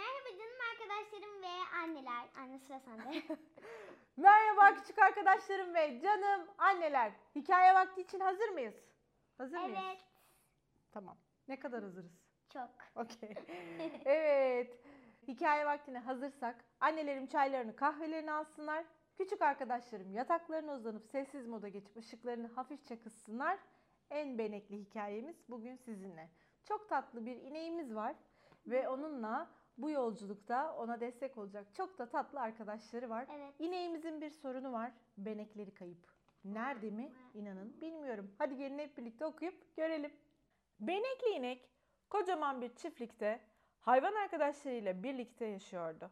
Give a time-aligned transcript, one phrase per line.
[0.00, 2.28] Merhaba canım arkadaşlarım ve anneler.
[2.36, 3.22] Anne sıra sende.
[4.16, 7.12] Merhaba küçük arkadaşlarım ve canım anneler.
[7.34, 8.74] Hikaye vakti için hazır mıyız?
[9.38, 9.78] Hazır mıyız?
[9.82, 9.98] evet.
[10.92, 11.16] Tamam.
[11.48, 12.12] Ne kadar hazırız?
[12.52, 12.70] Çok.
[12.96, 13.34] Okey.
[14.04, 14.78] evet.
[15.28, 18.84] Hikaye vaktine hazırsak annelerim çaylarını kahvelerini alsınlar.
[19.16, 23.58] Küçük arkadaşlarım yataklarına uzanıp sessiz moda geçip ışıklarını hafifçe kıssınlar.
[24.10, 26.30] En benekli hikayemiz bugün sizinle.
[26.64, 28.16] Çok tatlı bir ineğimiz var
[28.66, 33.26] ve onunla bu yolculukta ona destek olacak çok da tatlı arkadaşları var.
[33.36, 33.54] Evet.
[33.58, 34.92] İneğimizin bir sorunu var.
[35.18, 36.10] Benekleri kayıp.
[36.44, 37.12] Nerede mi?
[37.34, 38.34] İnanın bilmiyorum.
[38.38, 40.12] Hadi gelin hep birlikte okuyup görelim.
[40.80, 41.70] Benekli inek
[42.10, 43.40] kocaman bir çiftlikte
[43.80, 46.10] hayvan arkadaşlarıyla birlikte yaşıyordu.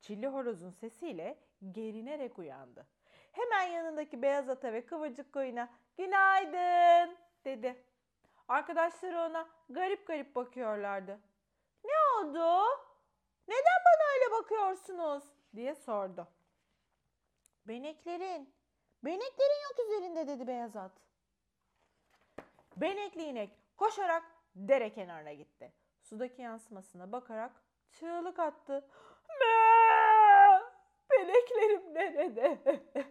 [0.00, 1.38] Çilli horozun sesiyle
[1.72, 2.86] gerinerek uyandı.
[3.32, 7.84] Hemen yanındaki beyaz ata ve kıvırcık koyuna günaydın dedi.
[8.48, 11.20] Arkadaşları ona garip garip bakıyorlardı.
[11.84, 12.64] Ne oldu?
[13.48, 15.24] Neden bana öyle bakıyorsunuz?
[15.54, 16.28] diye sordu.
[17.64, 18.54] Beneklerin,
[19.04, 20.92] beneklerin yok üzerinde dedi beyaz at.
[22.76, 24.24] Benekli inek koşarak
[24.54, 25.72] dere kenarına gitti.
[26.02, 27.52] Sudaki yansımasına bakarak
[27.90, 28.88] çığlık attı.
[29.40, 30.62] Mee!
[31.10, 32.58] Beneklerim nerede?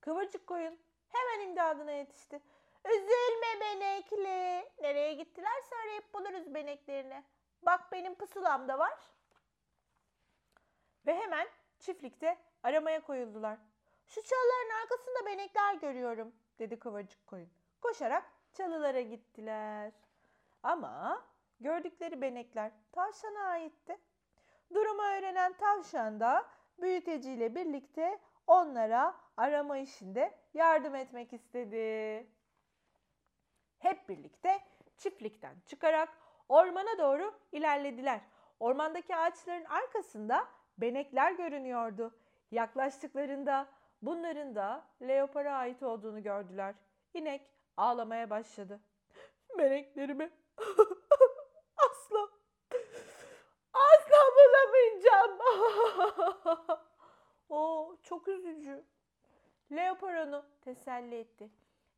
[0.00, 0.78] Kıvırcık koyun
[1.08, 2.40] hemen imdadına yetişti.
[2.84, 4.70] Üzülme benekli.
[4.82, 7.24] Nereye gittilerse arayıp buluruz beneklerini.
[7.62, 8.98] Bak benim pusulam da var.
[11.06, 13.58] Ve hemen çiftlikte aramaya koyuldular.
[14.06, 17.50] Şu çalıların arkasında benekler görüyorum dedi kıvırcık koyun.
[17.80, 19.92] Koşarak çalılara gittiler.
[20.62, 21.24] Ama
[21.60, 23.98] gördükleri benekler tavşana aitti.
[24.74, 26.46] Durumu öğrenen tavşan da
[26.78, 32.26] büyüteciyle birlikte onlara arama işinde yardım etmek istedi.
[33.78, 34.60] Hep birlikte
[34.96, 38.20] çiftlikten çıkarak ormana doğru ilerlediler.
[38.60, 40.48] Ormandaki ağaçların arkasında
[40.78, 42.14] benekler görünüyordu.
[42.50, 43.66] Yaklaştıklarında
[44.02, 46.74] bunların da leopara ait olduğunu gördüler.
[47.14, 48.80] İnek ağlamaya başladı.
[49.58, 50.30] Beneklerimi
[51.76, 52.28] asla
[53.72, 55.38] asla bulamayacağım.
[57.48, 58.84] o çok üzücü.
[59.72, 61.50] Leopar onu teselli etti.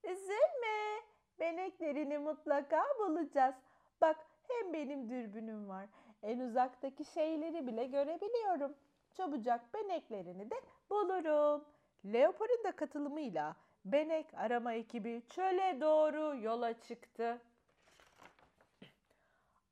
[0.04, 1.02] Üzülme.
[1.38, 3.54] Beneklerini mutlaka bulacağız.
[4.00, 4.16] Bak
[4.58, 5.86] hem benim dürbünüm var.
[6.22, 8.74] En uzaktaki şeyleri bile görebiliyorum.
[9.14, 10.60] Çabucak beneklerini de
[10.90, 11.64] bulurum.
[12.04, 17.42] Leopar'ın da katılımıyla benek arama ekibi çöle doğru yola çıktı.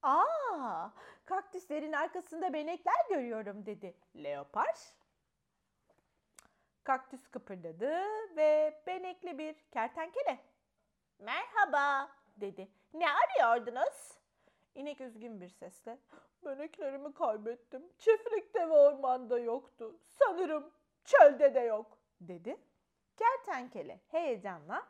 [0.02, 0.88] Aa,
[1.24, 4.76] kaktüslerin arkasında benekler görüyorum dedi Leopar.
[6.84, 8.02] Kaktüs kıpırdadı
[8.36, 10.38] ve benekli bir kertenkele.
[11.18, 12.68] Merhaba dedi.
[12.94, 14.21] Ne arıyordunuz?
[14.74, 15.98] İnek üzgün bir sesle.
[16.44, 17.82] Beneklerimi kaybettim.
[17.98, 19.96] Çiftlikte ve ormanda yoktu.
[20.08, 20.70] Sanırım
[21.04, 22.56] çölde de yok dedi.
[23.16, 24.86] Kertenkele heyecanla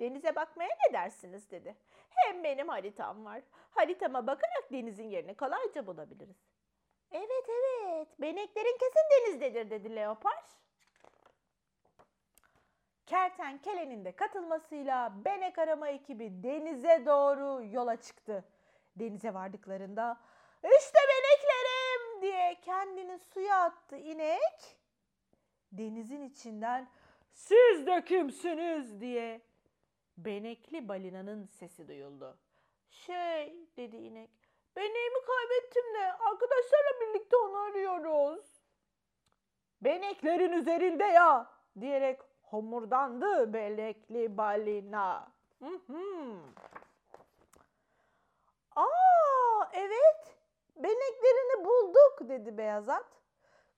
[0.00, 1.76] denize bakmaya ne dersiniz dedi.
[2.10, 3.42] Hem benim haritam var.
[3.70, 6.36] Haritama bakarak denizin yerini kolayca bulabiliriz.
[7.12, 10.44] Evet evet beneklerin kesin denizdedir dedi leopar.
[13.06, 18.44] Kertenkelenin de katılmasıyla benek arama ekibi denize doğru yola çıktı.
[18.96, 20.20] Denize vardıklarında
[20.78, 24.76] işte beneklerim diye kendini suya attı inek.
[25.72, 26.88] Denizin içinden
[27.32, 29.40] siz de kimsiniz diye
[30.18, 32.38] benekli balinanın sesi duyuldu.
[32.90, 34.30] Şey dedi inek
[34.76, 38.46] beneğimi kaybettim de arkadaşlarla birlikte onu arıyoruz.
[39.80, 45.32] Beneklerin üzerinde ya diyerek homurdandı benekli balina.
[45.58, 46.36] Hı hı.
[48.76, 50.36] Aa evet
[50.76, 51.64] beneklerini
[52.28, 53.06] dedi beyaz at.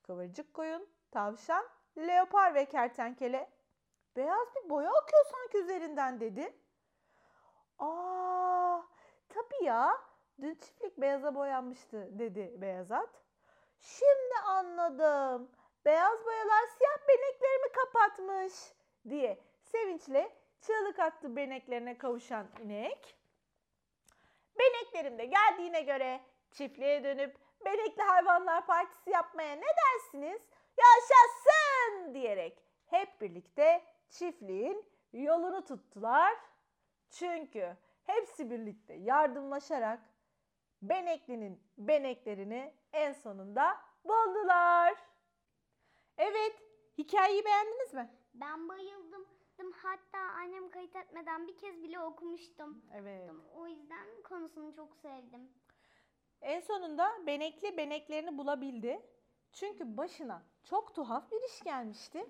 [0.03, 1.67] Kıvırcık koyun, tavşan,
[1.97, 3.51] leopar ve kertenkele.
[4.17, 6.57] Beyaz bir boya akıyor sanki üzerinden dedi.
[7.79, 8.81] Aa
[9.29, 9.99] tabii ya
[10.41, 13.23] dün çiftlik beyaza boyanmıştı dedi beyaz at.
[13.81, 15.51] Şimdi anladım.
[15.85, 18.53] Beyaz boyalar siyah beneklerimi kapatmış
[19.09, 23.17] diye sevinçle çığlık attı beneklerine kavuşan inek.
[24.59, 30.43] Beneklerim de geldiğine göre çiftliğe dönüp benekli hayvanlar partisi yapmaya ne dersiniz?
[30.79, 36.35] Yaşasın diyerek hep birlikte çiftliğin yolunu tuttular.
[37.11, 40.01] Çünkü hepsi birlikte yardımlaşarak
[40.83, 44.95] Benekli'nin beneklerini en sonunda buldular.
[46.19, 46.63] Evet,
[46.99, 48.11] hikayeyi beğendiniz mi?
[48.35, 49.27] Ben bayıldım.
[49.83, 52.85] Hatta annem kayıt etmeden bir kez bile okumuştum.
[52.95, 53.31] Evet.
[53.55, 55.51] O yüzden konusunu çok sevdim.
[56.43, 59.03] En sonunda benekli beneklerini bulabildi.
[59.53, 62.27] Çünkü başına çok tuhaf bir iş gelmişti.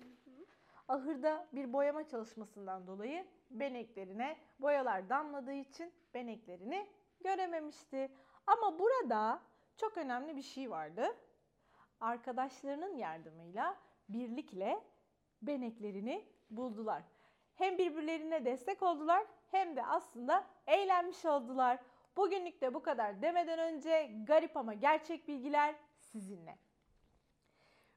[0.87, 6.87] Ahırda bir boyama çalışmasından dolayı beneklerine boyalar damladığı için beneklerini
[7.23, 8.11] görememişti.
[8.47, 9.41] Ama burada
[9.77, 11.05] çok önemli bir şey vardı.
[11.99, 13.77] Arkadaşlarının yardımıyla
[14.09, 14.83] birlikle
[15.41, 17.03] beneklerini buldular.
[17.55, 21.79] Hem birbirlerine destek oldular hem de aslında eğlenmiş oldular.
[22.17, 26.57] Bugünlük de bu kadar demeden önce garip ama gerçek bilgiler sizinle.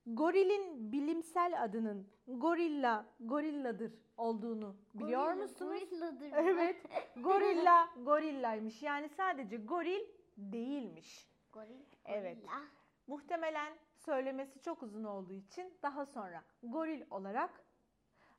[0.07, 5.81] Gorilin bilimsel adının gorilla, gorilladır olduğunu biliyor Gorilla, musunuz?
[5.81, 6.33] Gorilladır.
[6.37, 6.83] Evet.
[7.17, 8.83] Gorilla, gorillaymış.
[8.83, 10.05] Yani sadece goril
[10.37, 11.31] değilmiş.
[11.53, 11.81] Goril.
[12.05, 12.37] Evet.
[12.37, 12.63] gorilla.
[13.07, 17.65] Muhtemelen söylemesi çok uzun olduğu için daha sonra goril olarak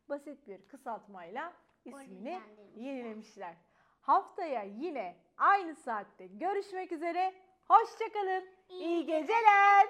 [0.09, 1.53] basit bir kısaltmayla
[1.85, 2.39] ismini
[2.75, 3.56] yenilemişler.
[4.01, 7.34] Haftaya yine aynı saatte görüşmek üzere.
[7.68, 8.44] Hoşçakalın.
[8.69, 9.88] İyi İyi geceler.